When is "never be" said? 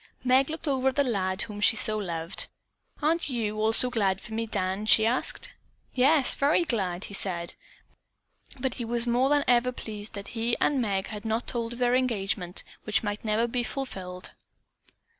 13.23-13.63